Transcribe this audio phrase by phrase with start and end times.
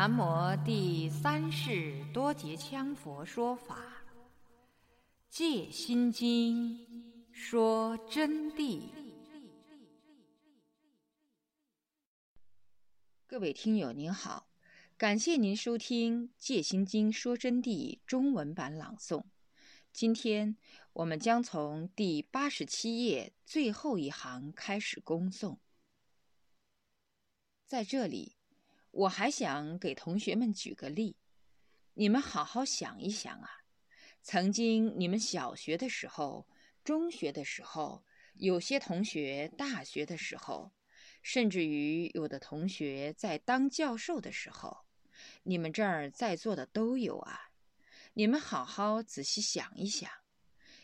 [0.00, 3.76] 南无第三世多杰羌佛说法，
[5.28, 6.78] 《戒心经》
[7.34, 8.80] 说真谛。
[13.26, 14.48] 各位听友您好，
[14.96, 19.24] 感谢您收听《戒心经》说真谛中文版朗诵。
[19.92, 20.56] 今天
[20.94, 25.58] 我们将从第八十七页最后一行开始恭诵。
[27.66, 28.38] 在这里，
[28.90, 31.16] 我还想给同学们举个例，
[31.94, 33.48] 你们好好想一想啊。
[34.22, 36.48] 曾经你们小学的时候、
[36.82, 40.72] 中学的时候，有些同学大学的时候，
[41.22, 44.84] 甚至于有的同学在当教授的时候，
[45.44, 47.50] 你们这儿在座的都有啊。
[48.14, 50.10] 你们好好仔细想一想，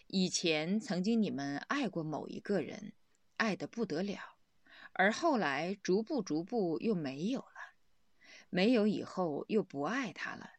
[0.06, 2.92] 以前曾经你们爱过某一个人，
[3.36, 4.36] 爱得不得了。
[4.92, 7.56] 而后来，逐步逐步又没有了，
[8.57, 10.53] 没有以后又不爱他了，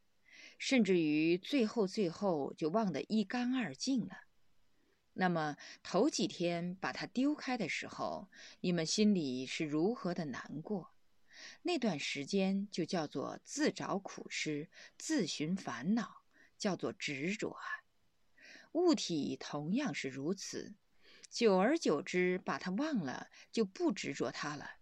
[0.60, 4.26] 甚至于最后最后就忘得一干二净了。
[5.14, 10.94] 那么头几天把他丢开的时候，你们心里是如何的难过？
[11.64, 16.22] 那段时间就叫做自找苦吃、自寻烦恼，
[16.56, 17.66] 叫做执着啊。
[18.74, 20.76] 物体同样是如此。
[21.32, 24.74] 久而久之，把它忘了，就不执着它了。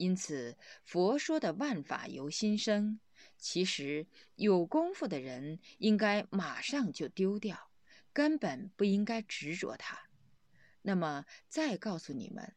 [0.00, 2.98] 因此，佛说的万法由心生，
[3.36, 4.06] 其实
[4.36, 7.70] 有功夫的人应该马上就丢掉，
[8.10, 10.08] 根本不应该执着它。
[10.80, 12.54] 那么，再告诉你们，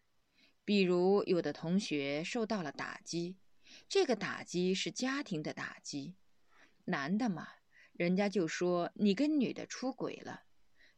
[0.64, 3.36] 比如有的同学受到了打击，
[3.90, 6.16] 这个打击是家庭的打击，
[6.86, 7.50] 男的嘛，
[7.92, 10.46] 人家就说你跟女的出轨了；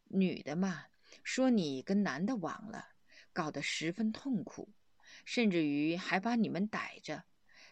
[0.10, 0.86] 女的嘛。
[1.24, 2.90] 说你跟男的网了，
[3.34, 4.75] 搞得十分痛苦，
[5.26, 7.26] 甚至于还把你们逮着，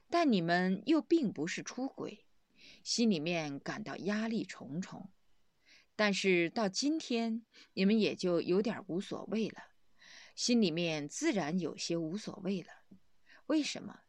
[0.09, 2.25] 但你们又并不是出轨，
[2.83, 5.09] 心里面感到压力重重。
[5.95, 9.61] 但是到今天，你们也就有点无所谓了，
[10.35, 12.69] 心里面自然有些无所谓了。
[13.45, 14.01] 为什么？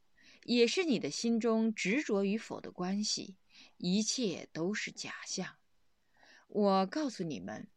[0.44, 3.36] 也是你的心中执着与否的关系，
[3.76, 5.56] 一切都是假象。
[6.48, 7.68] 我告诉你们。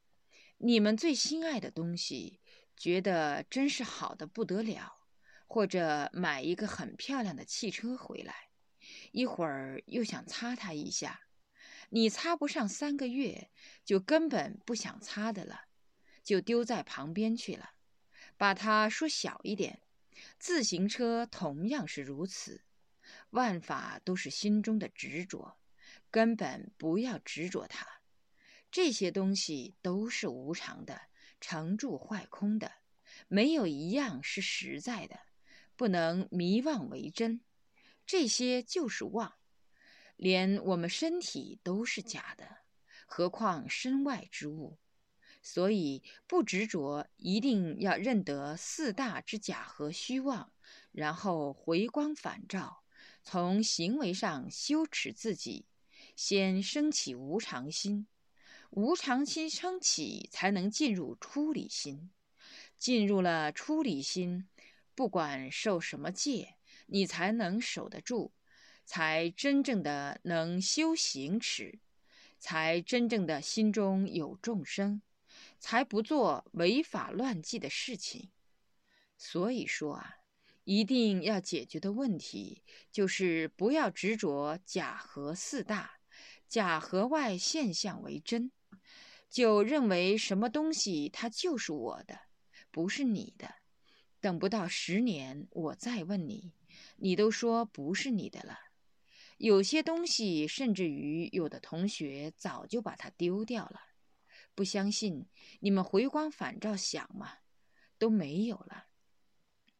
[0.59, 2.39] 你们最心爱的东西，
[2.75, 4.96] 觉得真是好的不得了，
[5.47, 8.49] 或者买一个很漂亮的汽车回来，
[9.11, 11.21] 一会儿又想擦它一下，
[11.89, 13.49] 你擦不上三个月，
[13.83, 15.61] 就根本不想擦的了，
[16.23, 17.71] 就丢在旁边去了，
[18.35, 19.81] 把它说小一点。
[20.37, 22.63] 自行车同样是如此，
[23.29, 25.57] 万法都是心中的执着，
[26.11, 27.87] 根本不要执着它。
[28.69, 31.03] 这些东西都是无常的，
[31.39, 32.71] 成住坏空的，
[33.27, 35.19] 没有一样是实在的，
[35.77, 37.39] 不能迷妄为真。
[38.05, 39.35] 这些就是妄，
[40.15, 42.57] 连我们身体都是假的，
[43.05, 44.79] 何况身外之物？
[45.43, 50.51] 所以不执着，一定要认得四大之假和虚妄，
[50.91, 52.83] 然后回光返照，
[53.23, 55.67] 从行为上修持自己，
[56.15, 58.07] 先升起无常心。
[58.71, 62.09] 无常心升起，才能进入出离心。
[62.77, 64.47] 进入了出离心，
[64.97, 66.55] 不管受什么戒，
[66.87, 68.31] 你才能守得住，
[68.83, 71.77] 才真正的能修行持，
[72.39, 75.03] 才真正的心中有众生，
[75.59, 78.31] 才不做违法乱纪的事情。
[79.19, 80.15] 所以说啊，
[80.63, 85.99] 一定要解决的问题，就是不要执着假和四大，
[86.47, 88.51] 假和外现象为真。
[89.29, 92.21] 就认为什么东西它就是我的，
[92.71, 93.53] 不是你的。
[94.19, 96.53] 等不到十年，我再问你，
[96.97, 98.57] 你都说不是你的了。
[99.37, 103.81] 有些东西，甚至于有的同学早就把它丢掉了。
[104.55, 105.27] 不相信，
[105.59, 107.37] 你们回光返照想嘛，
[107.99, 108.85] 都没有了。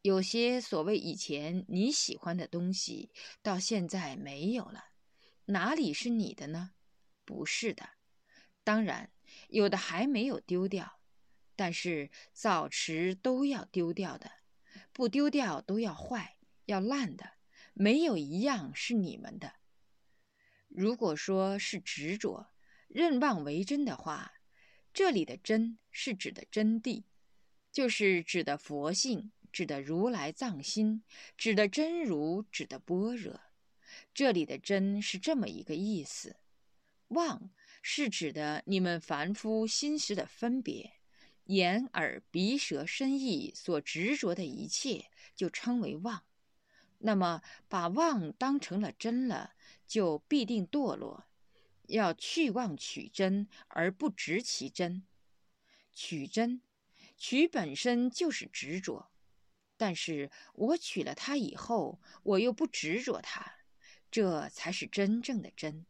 [0.02, 3.10] 有些所谓以前你喜欢的东西，
[3.42, 4.90] 到现在没有了，
[5.46, 6.70] 哪里是你的呢？
[7.24, 7.90] 不是的，
[8.62, 9.10] 当然。
[9.50, 10.97] 有的还没有丢掉，
[11.58, 14.30] 但是早迟都要丢掉的，
[14.92, 17.32] 不丢掉都要坏、要烂的，
[17.74, 19.54] 没有一样是你们的。
[20.68, 22.50] 如果说是执着、
[22.86, 24.34] 认妄为真的话，
[24.94, 27.02] 这里的“真”是指的真谛，
[27.72, 31.02] 就是指的佛性，指的如来藏心，
[31.36, 33.40] 指的真如，指的般若。
[34.14, 36.36] 这里的“真”是这么一个意思，
[37.08, 37.50] 妄。
[37.80, 40.97] 是指的你们凡夫心识的分别，
[41.48, 46.24] 眼耳鼻舌身意所执着的一切，就称为妄。
[46.98, 49.54] 那么把妄当成了真了，
[49.86, 51.24] 就必定堕落。
[51.86, 55.06] 要去妄取真，而不执其真。
[55.92, 56.60] 取真，
[57.16, 59.10] 取本身就是执着。
[59.78, 63.54] 但是我取了它以后，我又不执着它，
[64.10, 65.86] 这才是真正的真。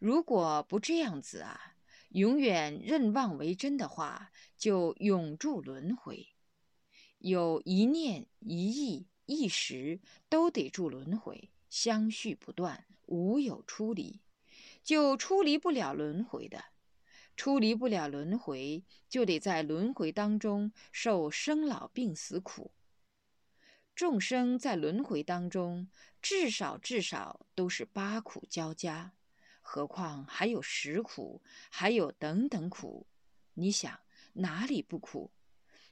[0.00, 1.73] 如果不这样子啊，
[2.14, 6.28] 永远认妄为真的话，就永住轮回。
[7.18, 14.20] 有一念、一意、一时，都得住轮回，相续不断，无有出离，
[14.84, 16.66] 就出离不了轮回的。
[17.36, 22.70] 出离不了轮回，就得在轮回当中受生老病死苦。
[23.96, 25.88] 众生在轮回当中，
[26.22, 29.14] 至少至少都是八苦交加，
[29.66, 33.06] 何况还有食苦，还有等等苦。
[33.54, 33.98] 你想
[34.34, 35.32] 哪里不苦？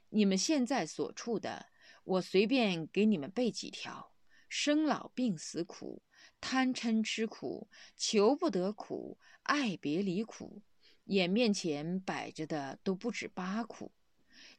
[0.09, 1.65] 你们现在所处的，
[2.03, 4.13] 我随便给你们背几条：
[4.47, 6.03] 生老病死苦、
[6.39, 7.67] 贪嗔痴苦、
[7.97, 10.61] 求不得苦、爱别离苦，
[11.05, 13.91] 眼面前摆着的都不止八苦。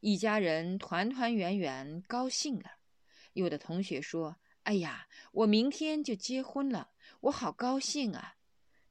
[0.00, 2.78] 一家人团团圆圆，高兴了。
[3.32, 6.90] 有的同学说：“哎呀，我明天就结婚了，
[7.20, 8.33] 我好高兴啊！”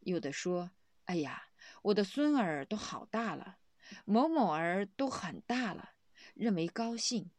[0.05, 0.71] 有的说
[1.05, 1.49] ：“哎呀，
[1.81, 3.57] 我的孙儿都好大了，
[4.05, 5.91] 某某儿都很大了，
[6.33, 7.31] 认为高兴。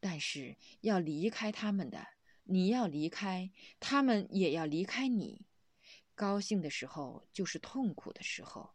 [0.00, 2.06] 但是要离开他们的，
[2.44, 3.50] 你要离开，
[3.80, 5.44] 他们也要离开你。
[6.14, 8.70] 高兴的时候就是痛苦的时候，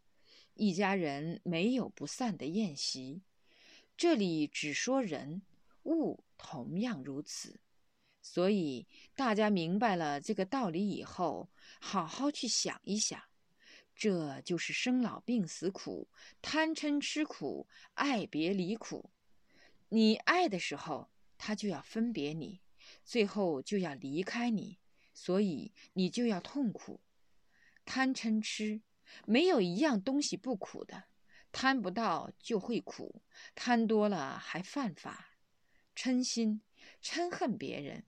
[0.53, 3.23] 一家人没有不散的宴席。
[3.95, 5.41] 这里只说人
[5.83, 7.59] 物，同样如此。”
[8.25, 13.21] 所以大家明白了这个道理以后，好好去想一想，
[13.93, 16.07] 这就是生老病死苦、
[16.41, 19.11] 贪嗔痴苦、爱别离苦。
[19.89, 22.61] 你爱的时候，他就要分别你，
[23.03, 24.79] 最后就要离开你，
[25.13, 27.01] 所以你就要痛苦。
[27.83, 28.81] 贪嗔痴，
[29.25, 31.03] 没有一样东西不苦的，
[31.51, 33.21] 贪不到就会苦，
[33.53, 35.35] 贪多了还犯法。
[35.93, 36.61] 嗔心，
[37.03, 38.05] 嗔恨别人。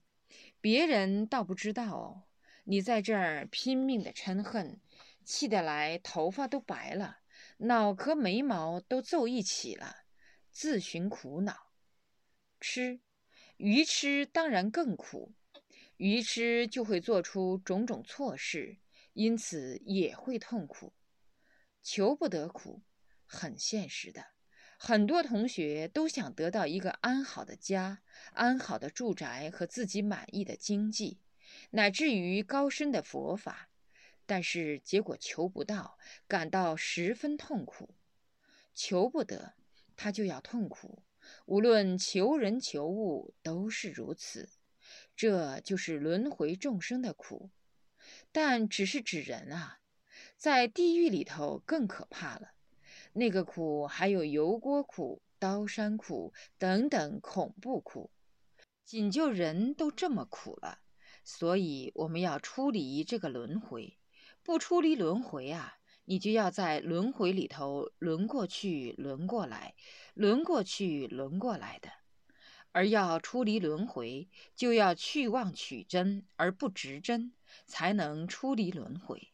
[0.60, 2.28] 别人倒不知道，
[2.64, 4.80] 你在这儿拼命的嗔恨，
[5.24, 7.18] 气得来头发都白了，
[7.58, 10.04] 脑壳眉毛都皱一起了，
[10.50, 11.70] 自寻苦恼。
[12.58, 13.00] 吃，
[13.58, 15.34] 愚痴当然更苦，
[15.98, 18.78] 愚痴就会做出种种错事，
[19.12, 20.92] 因此也会痛苦。
[21.82, 22.82] 求不得苦，
[23.24, 24.35] 很现实的。
[24.78, 28.02] 很多同学都想得到一个安好的家、
[28.32, 31.18] 安好的住宅和自己满意的经济，
[31.70, 33.70] 乃至于高深的佛法，
[34.26, 37.94] 但是结果求不到，感到十分痛苦。
[38.74, 39.54] 求不得，
[39.96, 41.02] 他就要痛苦。
[41.46, 44.50] 无论求人求物都是如此，
[45.16, 47.50] 这就是轮回众生的苦。
[48.30, 49.80] 但只是指人啊，
[50.36, 52.52] 在地狱里头更可怕了。
[53.18, 58.10] 那个苦还有油锅苦、刀山苦等等恐怖苦，
[58.84, 60.80] 仅就人都这么苦了，
[61.24, 63.96] 所以我们要出离这个轮回。
[64.42, 69.74] 不出离轮回啊，你就要在轮回里头轮过去、轮过来、
[70.12, 71.88] 轮过去、轮过来的。
[72.72, 77.32] 而要出离轮回，就要去妄取真而不执真，
[77.66, 79.32] 才能出离轮回。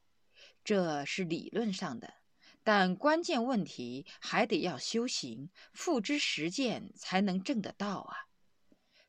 [0.62, 2.21] 这是理论上的。
[2.64, 8.28] 但关键问题还得要修行，付之实践，才能证得到啊！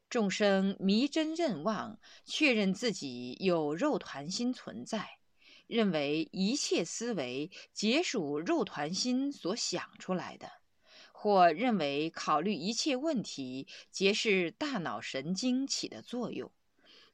[0.10, 5.18] 众生迷真认妄，确认自己有肉团心存在，
[5.68, 10.52] 认为一切思维皆属肉团心所想出来的，
[11.12, 16.52] 或认为考虑一切问题皆是大脑神经起的作用，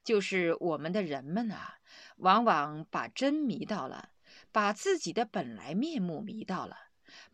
[0.04, 1.80] 就是我们的人们啊，
[2.18, 4.10] 往往把真迷到了。
[4.52, 6.76] 把自己的本来面目迷到了，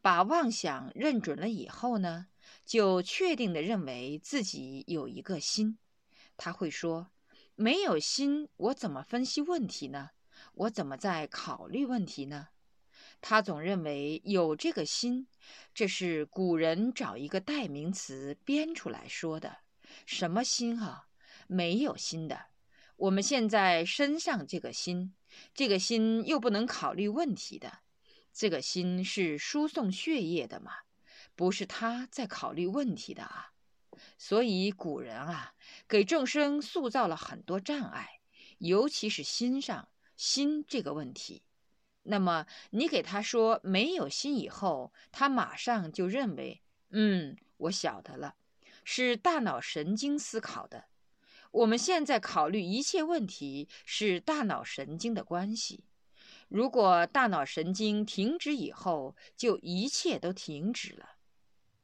[0.01, 2.27] 把妄想认准了以后呢，
[2.65, 5.77] 就确定的认为自己有一个心。
[6.37, 7.11] 他会说
[7.55, 10.11] ：“没有心，我怎么分析问题呢？
[10.53, 12.49] 我怎么在考虑问题呢？”
[13.21, 15.27] 他总认为有这个心，
[15.73, 19.59] 这是古人找一个代名词编出来说的。
[20.05, 21.07] 什么心啊？
[21.47, 22.47] 没有心的。
[22.97, 25.15] 我们现在身上这个心。
[25.53, 27.79] 这个心又不能考虑问题的，
[28.33, 30.71] 这个心是输送血液的嘛，
[31.35, 33.51] 不是他在考虑问题的啊。
[34.17, 35.53] 所以古人啊，
[35.87, 38.19] 给众生塑造了很多障碍，
[38.57, 41.43] 尤其是心上心这个问题。
[42.03, 48.35] 那么你给他说没有心以后，他马上就认为，嗯，我晓得了，
[48.83, 50.85] 是大脑神经思考的。
[51.55, 55.85] 我们现在考虑一切问题是大脑神经的关系，
[56.49, 61.11] 如果大脑神经停止以后，就一切都停止了。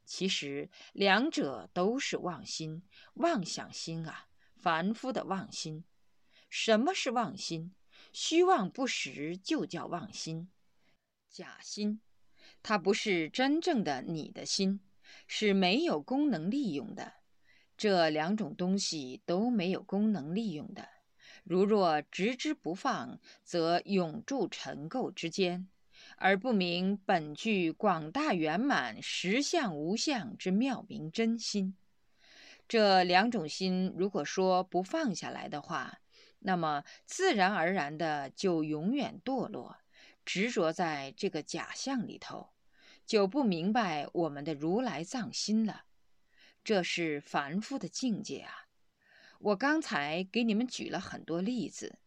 [0.04, 2.82] 其实两者都是妄心、
[3.14, 4.26] 妄想心啊，
[4.60, 5.84] 凡夫的妄心。
[6.50, 7.74] 什么是妄心？
[8.12, 10.50] 虚妄不实就叫妄心，
[11.30, 12.02] 假心，
[12.62, 14.80] 它不是真正的你的心，
[15.26, 17.21] 是没有功能利用的。
[17.82, 20.88] 这两种东西都没有功能利用的。
[21.42, 25.66] 如若执之不放，则永住尘垢之间，
[26.16, 31.74] 而不明本具广大圆满、实相无相之妙明真心。
[32.68, 35.98] 这两种心，如果说不放下来的话，
[36.38, 39.78] 那么自然而然的就永远堕落，
[40.24, 42.50] 执着在这个假象里头，
[43.04, 45.86] 就不明白我们的如来藏心了。
[46.64, 48.68] 这是凡夫的境界啊！
[49.40, 51.98] 我刚才给你们举了很多例子，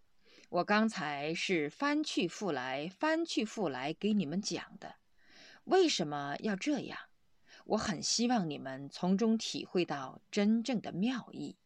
[0.49, 4.95] 我刚才是翻去覆来、翻去覆来给你们讲的。
[5.65, 6.97] 为什么要这样？
[7.65, 11.57] 我很希望你们从中体会到真正的妙意。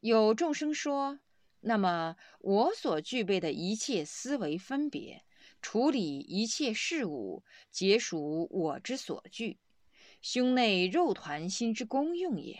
[0.00, 1.20] 有众生说。
[1.64, 5.24] 那么，我所具备的一切思维分别、
[5.60, 9.60] 处理一切事物，皆属我之所具，
[10.22, 12.58] 胸内肉团心之功用也。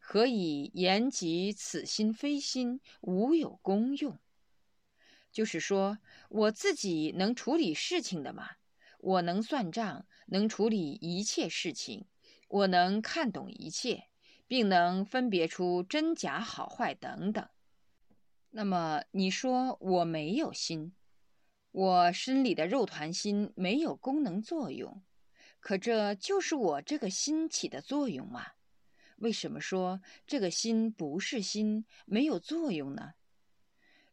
[0.00, 4.16] 何以言及此心非心，无有功用？
[5.30, 5.98] 就是说，
[6.30, 8.52] 我自己能处理事情的嘛？
[9.00, 12.06] 我能算账，能处理一切事情，
[12.48, 14.04] 我能看懂一切，
[14.46, 17.46] 并能分别出真假好坏等等。
[18.50, 20.94] 那么你说我没有心，
[21.70, 25.02] 我身里的肉团心没有功能作用，
[25.68, 28.52] 可这就是我这个心起的作用吗？
[29.18, 33.12] 为什么说这个心不是心，没有作用呢？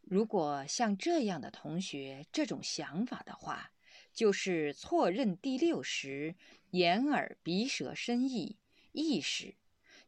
[0.02, 3.72] 如果像这样的同学这种想法的话，
[4.12, 6.34] 就是错认第六识
[6.72, 8.58] 眼耳鼻舌身意
[8.92, 9.56] 意识，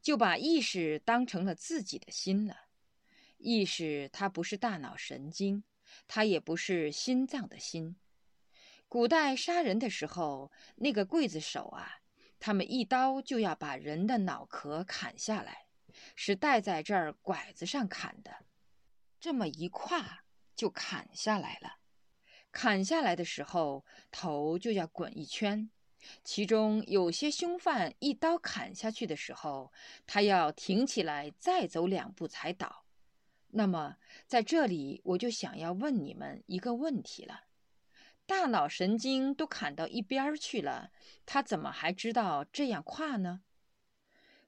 [0.02, 2.67] 就把意识当成了自己的心了。
[3.38, 5.64] 意识它不是大脑神经，
[6.07, 7.97] 它也不是心脏的心。
[8.88, 12.00] 古代杀人的时候，那个刽子手啊，
[12.40, 15.66] 他们一刀就要把人的脑壳砍下来，
[16.16, 18.47] 是戴在这儿拐子上砍的，
[19.21, 20.25] 这么一跨
[20.57, 21.76] 就砍下来了。
[22.50, 25.71] 砍下来的时候，头就要滚一圈。
[26.25, 29.71] 其中有些凶犯一刀砍下去的时候，
[30.07, 32.87] 他要挺起来再走两步才倒。
[33.49, 37.48] 那么，在这里我就想要问你们一个问题了：
[38.28, 40.92] 大脑神经都砍到一边去了，
[41.25, 43.40] 他怎么还知道这样跨呢？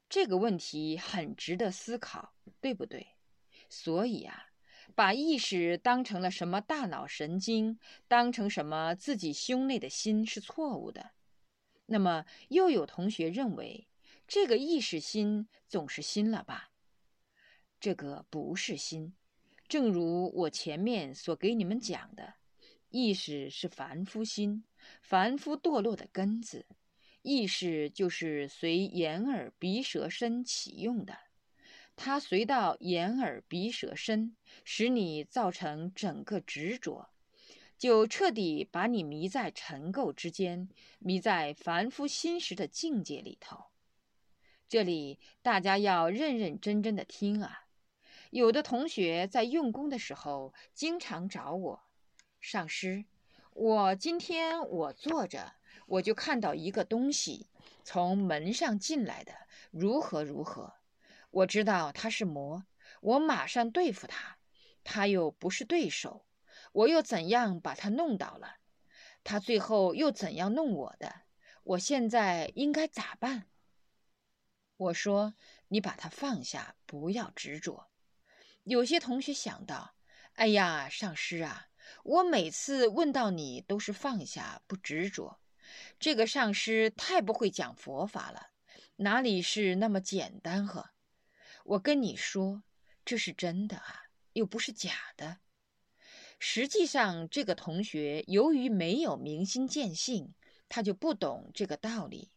[0.06, 3.14] 这个问题很值得思考，对不对？
[3.70, 4.50] 所以啊，
[4.94, 11.12] 把意识当成了什么大脑神经，当成什么自己胸内的心是错误的。
[11.86, 13.88] 那么，又有同学认为，
[14.28, 16.70] 这个意识心总是心了吧？
[17.80, 19.14] 这个不是心，
[19.66, 22.34] 正如我前面所给你们讲的，
[22.90, 24.64] 意识是凡夫心，
[25.00, 26.66] 凡夫堕落的根子。
[27.22, 31.16] 意识就是随眼耳鼻舌身起用的，
[31.94, 37.10] 它随到眼耳鼻舌身，使你造成整个执着，
[37.78, 40.68] 就彻底把你迷在尘垢之间，
[40.98, 43.66] 迷在凡夫心识的境界里头。
[44.68, 47.66] 这里大家要认认真真的听啊！
[48.30, 51.82] 有的同学在用功的时候，经常找我，
[52.40, 53.04] 上师，
[53.52, 55.52] 我今天我坐着，
[55.86, 57.48] 我就看到一个东西
[57.84, 59.32] 从门上进来的，
[59.70, 60.74] 如何如何，
[61.30, 62.64] 我知道他是魔，
[63.02, 64.38] 我马上对付他，
[64.82, 66.24] 他又不是对手，
[66.72, 68.56] 我又怎样把他弄倒了？
[69.22, 71.22] 他最后又怎样弄我的？
[71.62, 73.48] 我现在应该咋办？
[74.78, 75.34] 我说，
[75.68, 77.90] 你把它放下，不要执着。
[78.64, 79.94] 有些同学想到
[80.36, 81.68] ：“哎呀，上师啊，
[82.02, 85.40] 我每次问到你都是放下不执着，
[85.98, 88.48] 这个上师太不会讲佛法了，
[88.96, 90.90] 哪里是那么简单呵？”
[91.64, 92.62] 我跟你说，
[93.04, 95.38] 这是真的啊，又不是假的。
[96.38, 100.34] 实际上，这个同学由于没有明心见性，
[100.68, 102.32] 他就不懂这个道理。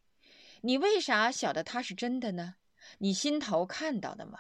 [0.62, 2.56] 你为啥晓得他是真的呢？
[2.98, 4.38] 你心头看到的吗？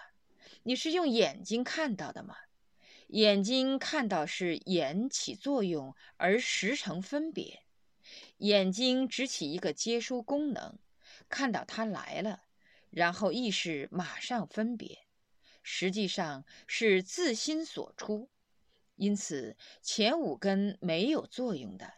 [0.64, 2.36] 你是用眼睛看到的吗？
[3.14, 7.64] 眼睛看到是眼起作用而时成分别，
[8.38, 10.80] 眼睛只起一个接收功能，
[11.30, 12.46] 看到它来了，
[12.90, 15.06] 然后意识马上分别，
[15.62, 18.32] 实际上是自心所出。
[18.96, 21.94] 因此前五根没有作用的，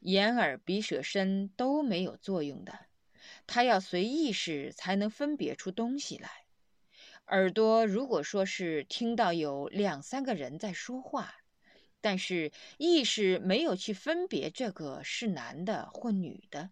[0.00, 2.86] 眼耳鼻舌身都没有作用的，
[3.46, 6.45] 它要随意识才能分别出东西来。
[7.28, 11.34] 耳朵如果说是听到有两三个人在说话，
[12.00, 16.70] 但是意识没有去分别这个是男的或女的，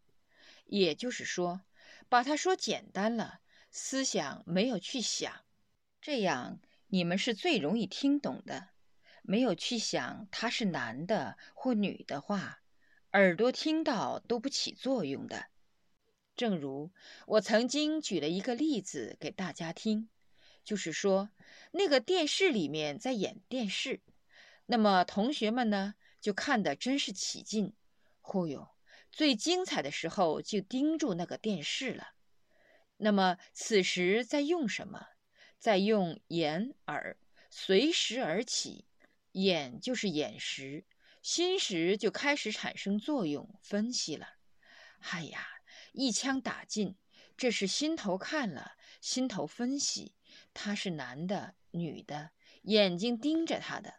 [0.66, 1.62] 也就是说，
[2.08, 3.40] 把它说简单了，
[3.72, 5.44] 思想没有去想，
[6.00, 8.68] 这样你们是最容易听懂的。
[9.22, 12.60] 没有去想他是男的或女的话，
[13.12, 15.46] 耳朵听到都不起作用的。
[16.36, 16.92] 正如
[17.26, 20.10] 我曾经举了一个例子给大家听。
[20.64, 21.30] 就是说，
[21.72, 24.00] 那个电视里面在演电视，
[24.66, 27.74] 那么同学们呢就看得真是起劲。
[28.20, 28.68] 忽悠，
[29.12, 32.14] 最精彩的时候就盯住那个电视了。
[32.96, 35.08] 那么此时在用什么？
[35.58, 37.18] 在用眼耳，
[37.50, 38.86] 随时而起。
[39.32, 40.84] 眼就是眼识，
[41.20, 44.36] 心识就开始产生作用，分析了。
[45.00, 45.44] 哎呀，
[45.92, 46.96] 一枪打尽，
[47.36, 50.14] 这是心头看了，心头分析。
[50.54, 52.30] 他是男的、女的，
[52.62, 53.94] 眼睛盯着他的，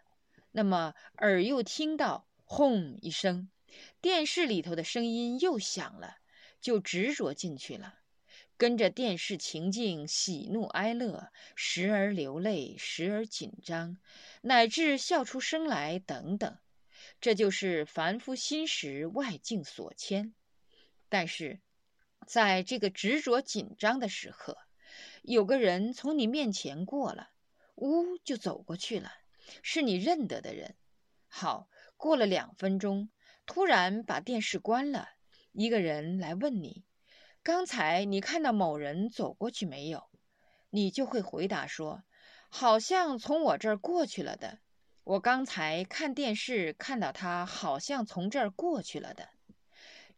[0.51, 3.49] 那么耳又听到“轰”一声，
[4.01, 6.17] 电视里头的声音又响了，
[6.61, 7.99] 就执着进去了，
[8.57, 13.97] 跟着电视情境喜怒哀乐，时而流泪，时而紧张，
[14.41, 16.57] 乃至笑出声来等等，
[17.19, 20.33] 这就是凡夫心识外境所牵。
[21.09, 21.59] 但是，
[22.25, 24.57] 在这个执着紧张的时刻。
[25.21, 27.29] 有个人从你面前过了，
[27.75, 29.11] 呜就走过去了，
[29.63, 30.75] 是你认得的人。
[31.27, 31.67] 好，
[31.97, 33.09] 过了两分钟，
[33.45, 35.09] 突然把电视关了，
[35.51, 36.85] 一个人来问你
[37.43, 40.03] ：“刚才你看到某人走过去没有？”
[40.69, 42.03] 你就会回答说
[42.49, 44.59] ：“好像从我这儿过去了的。
[45.03, 49.29] 我刚才看电视看到他，好像从这儿过去了的。”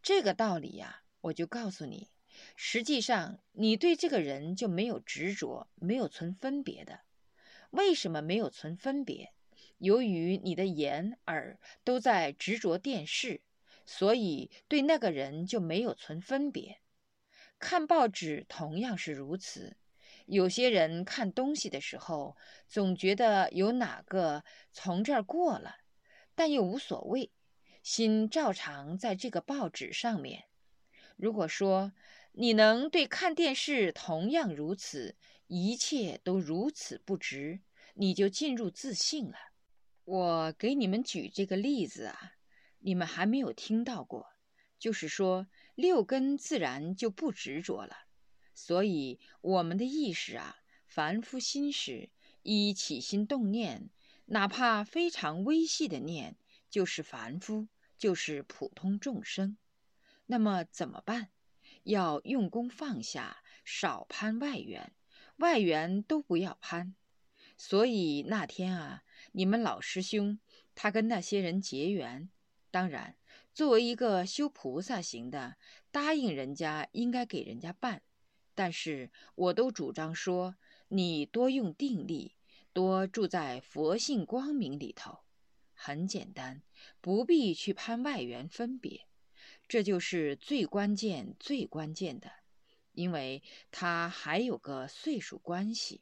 [0.02, 2.10] 这个道理呀，我就告诉你。
[2.56, 7.02] 实际上，你对这个人就没有执着，没有存分别的。
[7.72, 9.34] 为什么没有存分别？
[9.78, 13.42] 由于你的眼耳都在执着电视，
[13.86, 16.80] 所以对那个人就没有存分别。
[17.60, 19.78] 看报纸同样是如此。
[20.26, 22.36] 有些人看东西的时候，
[22.68, 25.78] 总觉得有哪个从这儿过了，
[26.36, 27.32] 但又无所谓，
[27.82, 30.46] 心照常在这个报纸上面。
[31.16, 31.94] 如果说，
[32.40, 35.16] 你能对看电视同样如此，
[35.48, 37.62] 一切都如此不值，
[37.96, 39.36] 你就进入自信了。
[40.04, 42.34] 我给你们举这个例子啊，
[42.78, 44.28] 你们还没有听到过，
[44.78, 47.96] 就是说六根自然就不执着了。
[48.54, 52.12] 所以我们的意识啊，凡夫心识
[52.44, 53.90] 一起心动念，
[54.26, 56.38] 哪怕非常微细的念，
[56.70, 59.58] 就是凡夫，就是普通众生。
[60.28, 61.30] 那么怎么办？
[61.88, 64.94] 要用功放下，少攀外缘，
[65.38, 66.94] 外缘都不要攀。
[67.56, 70.38] 所以那天啊，你们老师兄
[70.76, 72.30] 他跟那些人结缘，
[72.70, 73.16] 当然
[73.54, 75.56] 作为一个修菩萨行的，
[75.90, 78.02] 答应人家应该给人家办。
[78.54, 80.56] 但是我都主张说，
[80.90, 82.36] 你多用定力，
[82.74, 85.20] 多住在佛性光明里头，
[85.74, 86.62] 很简单，
[87.00, 89.08] 不必去攀外缘分别。
[89.68, 92.32] 这就是最关键、最关键的，
[92.94, 96.02] 因为它还有个岁数关系。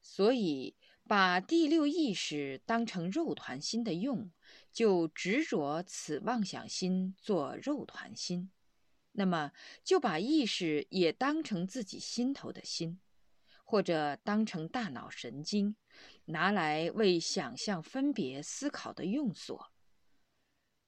[0.00, 4.30] 所以，把第六意识当成肉团心的用，
[4.72, 8.50] 就执着此妄想心做肉团心，
[9.12, 9.52] 那么
[9.84, 13.00] 就把意识也当成自己心头的心，
[13.64, 15.76] 或者当成大脑神经，
[16.26, 19.72] 拿来为想象、分别、思考的用所。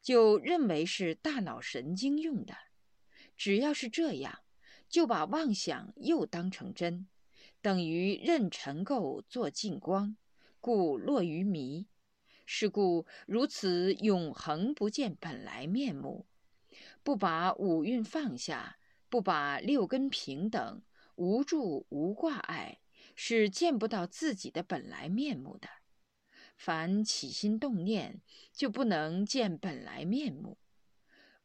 [0.09, 2.55] 就认为是大脑神经用的，
[3.37, 4.39] 只要是这样，
[4.89, 7.07] 就把妄想又当成真，
[7.61, 10.17] 等于任尘垢作净光，
[10.63, 11.89] 故落于迷。
[12.47, 16.27] 是故如此永恒不见本来面目，
[17.03, 18.79] 不把五蕴放下，
[19.11, 20.83] 不把六根平等，
[21.17, 22.81] 无住无挂碍，
[23.15, 25.69] 是见不到自己的本来面目的。
[26.59, 28.21] 凡起心动念，
[28.53, 30.59] 就不能见本来面目。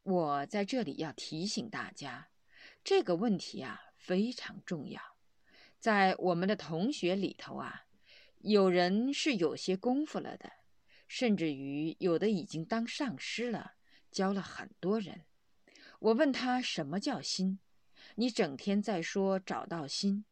[0.02, 2.30] 我在这里要提醒大家，
[2.84, 5.00] 这个问题啊非常重要。
[5.80, 7.86] 在我们的同学里头啊，
[8.40, 10.52] 有人是有些功夫了的，
[11.08, 13.74] 甚至于有的已经当上师了，
[14.10, 15.26] 教了很多人。
[16.00, 17.60] 我问他什么叫心，
[18.16, 20.26] 你整天在说找到心。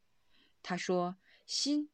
[0.60, 1.16] 他说
[1.46, 1.88] 心，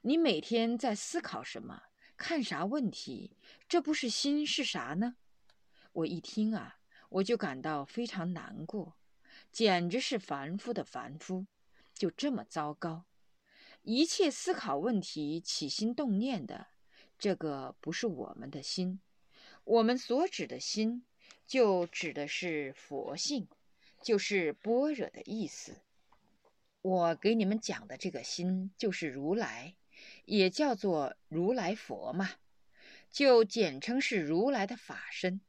[0.00, 1.84] 你每天在思考什么？
[2.16, 3.36] 看啥问题？
[3.68, 5.16] 这不是心是啥呢？
[5.92, 8.96] 我一听啊，我就感到非常难过，
[9.50, 11.46] 简直是凡夫的凡夫，
[11.94, 13.04] 就这么糟糕。
[13.82, 16.68] 一切思考问题、起心动念的，
[17.18, 19.00] 这个不是我们的心。
[19.64, 21.04] 我们所指的心，
[21.46, 23.48] 就指的是佛性，
[24.00, 25.82] 就是般若的意思。
[26.80, 29.74] 我给你们讲的这个心，就是如来，
[30.24, 32.30] 也叫做如来佛嘛，
[33.10, 35.40] 就简称是如来的法身。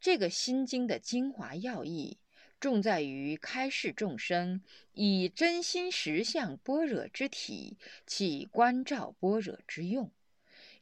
[0.00, 2.18] 这个心经的精华要义，
[2.60, 10.12] 重在于开示众生以真心实相般若之体，起观照般若之用。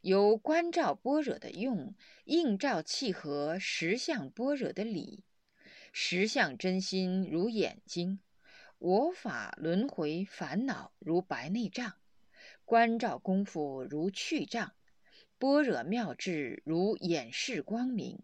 [0.01, 5.23] 由观照般若的用，映照契合实相般若的理。
[5.93, 8.19] 实相真心如眼睛，
[8.79, 11.95] 我法轮回烦恼如白内障，
[12.73, 14.73] 观照功夫如去障，
[15.37, 18.23] 般若妙智如眼视光明。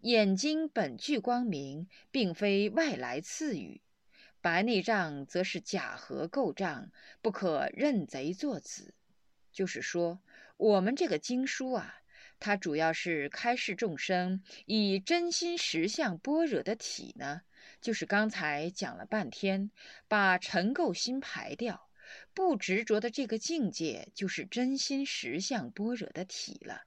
[0.00, 3.82] 眼睛本具光明，并非外来赐予；
[4.40, 8.94] 白内障则是假合构障，不可认贼作子。
[9.52, 10.20] 就是说。
[10.56, 11.96] 我们这个经书啊，
[12.38, 17.42] 它主要是开示众生以真心实相般若的体呢，
[17.82, 19.70] 就是刚才讲了半天，
[20.08, 21.89] 把尘垢心排掉，
[22.32, 26.82] 不执着的这个境界，就是真心实相般若的体了，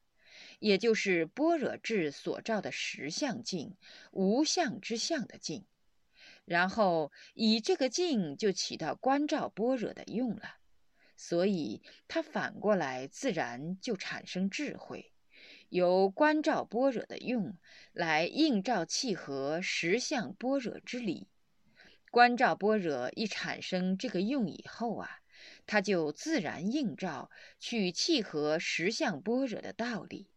[0.60, 3.75] 也就是般若智所照的实相境，
[4.12, 5.65] 无相之相的境，
[6.45, 10.58] 然后以这个境就起到观照般若的用了。
[11.15, 15.12] 所以，它反过来自然就产生智慧，
[15.69, 17.58] 由观照般若的用
[17.91, 21.27] 来映照契合实相般若之理。
[22.10, 25.21] 观照般若一产生这个用以后啊，
[25.65, 30.29] 它就自然映照去契合实相般若的道理。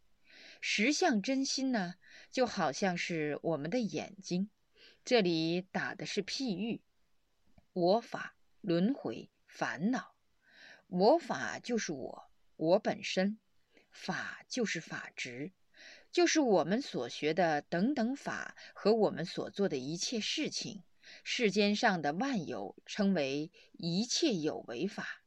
[0.61, 1.95] 实相真心呢，
[2.31, 4.51] 就好像是我们的眼睛，
[5.05, 6.83] 这里打的是譬喻，
[7.73, 10.15] 我法轮回烦恼。
[10.89, 13.39] 我法就是我，我本身；
[13.91, 15.53] 法就是法执，
[16.11, 20.83] 就是我们所学的等等法和我们所做的一切事情。
[21.25, 25.23] 世间上的万有称为一切有为法。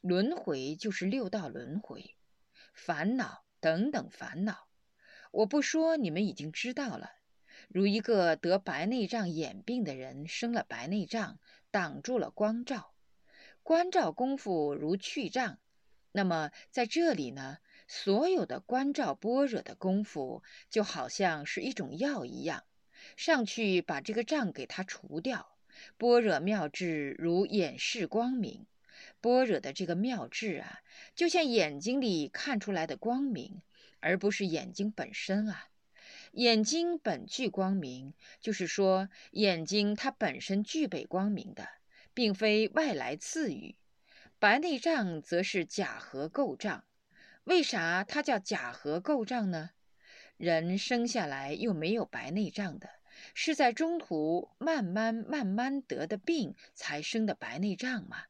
[0.00, 2.16] 轮回就是六道轮回，
[2.72, 4.68] 烦恼等等烦恼。
[5.30, 7.10] 我不说，你们已经知道了。
[7.68, 11.38] 如一个得白内障眼病的人生了白内障，
[11.70, 12.94] 挡住了光照。
[13.62, 15.58] 观照功夫如去障，
[16.12, 22.64] 那么在这里呢，所有的观照般若的功夫就好像是一种药一样，
[23.16, 25.56] 上去把这个障给它除掉。
[25.96, 28.66] 般若妙智如眼视光明，
[29.20, 30.80] 般若的这个妙智啊，
[31.14, 33.62] 就像眼睛里看出来的光明，
[34.00, 35.68] 而不是眼睛本身啊。
[36.32, 41.68] 眼睛本具光明，就是说眼睛它本身具备光明的。
[42.12, 43.76] 并非外来赐予，
[44.40, 46.84] 白内障则是假合构障。
[47.44, 49.70] 为啥它叫假合构障呢？
[50.36, 52.90] 人生下来又没有白内障的，
[53.34, 58.24] 是在中途慢慢慢慢得的病才生的白内障吗。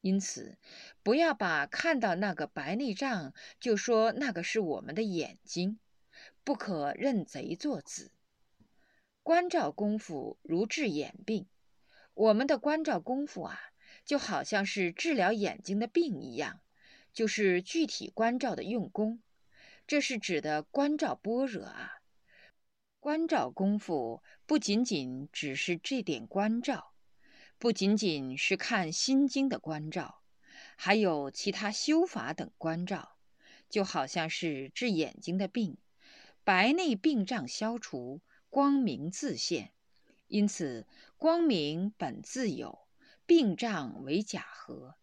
[0.00, 0.56] 因此，
[1.02, 5.80] 不要把看到那个白内障就说那个是我们的眼睛，
[6.44, 8.12] 不可认贼作子。
[9.22, 11.46] 关照功夫如治眼病。
[12.14, 13.58] 我们的关照功夫啊，
[14.04, 16.60] 就好像是治疗眼睛的病一样，
[17.12, 19.20] 就是具体关照的用功。
[19.86, 21.95] 这是指的关照般若啊。
[23.06, 26.92] 观照功夫不仅仅只是这点观照，
[27.56, 30.22] 不仅仅是看心经的观照，
[30.76, 33.16] 还有其他修法等观照，
[33.68, 35.78] 就好像是治眼睛的病，
[36.42, 39.70] 白内病障消除，光明自现。
[40.26, 42.88] 因此，光明本自有，
[43.24, 44.96] 病障为假合。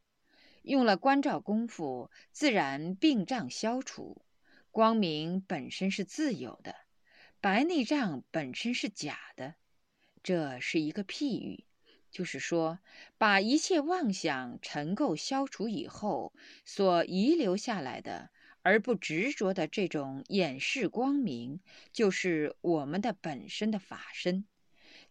[0.64, 4.26] 用了观照功夫，自然病障消除。
[4.72, 6.76] 光明本身是自有的，
[7.44, 9.56] 白内障本身是假的。
[10.24, 11.66] 这是一个譬喻，
[12.10, 12.80] 就是说，
[13.18, 16.32] 把一切妄想尘垢消除以后，
[16.64, 18.30] 所遗留下来的
[18.62, 21.60] 而不执着的这种眼视光明，
[21.92, 24.46] 就是我们的本身的法身。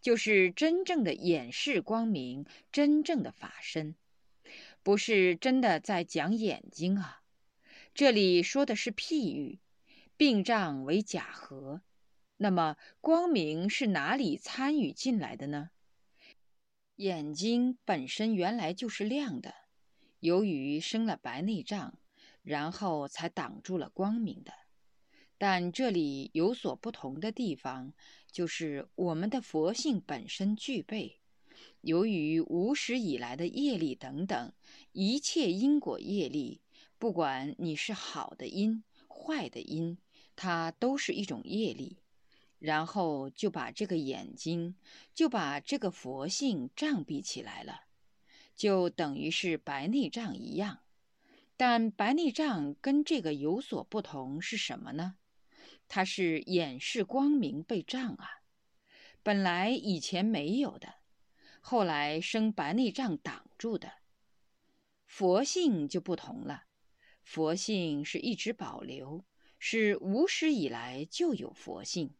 [0.01, 3.93] 就是真正的眼视光明，真正的法身，
[4.81, 7.21] 不是真的在讲眼睛啊。
[7.93, 9.59] 这里说的是譬喻，
[10.17, 11.81] 病障为假合。
[12.43, 15.69] 那么光明是哪里参与进来的呢？
[16.97, 19.55] 眼睛本身原来就是亮的，
[20.19, 21.97] 由于生了白内障，
[22.41, 24.51] 然后才挡住了光明的。
[25.37, 27.93] 但这里有所不同的地方，
[28.29, 31.21] 就是我们的佛性本身具备。
[31.79, 34.51] 由于无始以来的业力等等
[34.91, 36.59] 一切因果业力，
[36.99, 39.97] 不管你是好的因、坏的因，
[40.35, 41.99] 它都是一种业力。
[42.63, 44.77] 然后就把这个眼睛，
[45.13, 47.81] 就把这个佛性障蔽起来了，
[48.55, 50.79] 就等于是白内障一样。
[51.57, 55.15] 但白内障跟这个有所不同是什么呢？
[55.89, 58.43] 它是眼视光明被障啊，
[59.21, 60.95] 本来以前没有的。
[61.59, 63.91] 后来生白内障挡住的，
[65.05, 66.63] 佛性就不同了。
[67.23, 69.25] 佛性是一直保留，
[69.59, 72.15] 是无始以来就有佛性，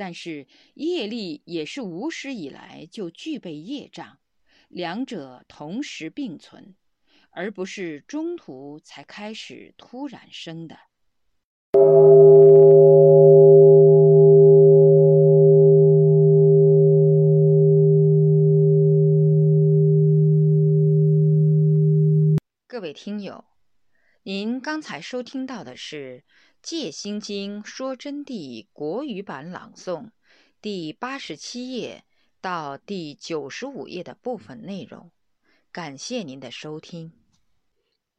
[0.00, 4.18] 但是业力也是无始以来就具备业障，
[4.68, 6.74] 两者同时并存，
[7.28, 10.78] 而不是中途才开始突然生的。
[22.66, 23.44] 各位听友，
[24.22, 26.24] 您刚才收听到的是
[26.62, 30.10] 《戒心经说真谛》国语版朗诵，
[30.60, 32.04] 第八十七页
[32.42, 35.10] 到第九十五页的部分内容。
[35.72, 37.12] 感谢您的收听。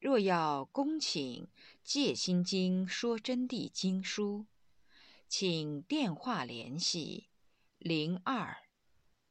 [0.00, 1.44] 若要恭请
[1.84, 4.46] 《戒心经说真谛》经书，
[5.28, 7.28] 请电话联系
[7.78, 8.56] 零二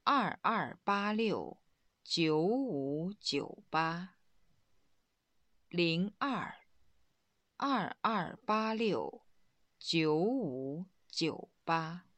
[0.04, 1.58] 二二八六
[2.02, 4.16] 九五九八。
[5.68, 6.61] 零二
[7.64, 9.22] 二二八六
[9.78, 12.11] 九五九八。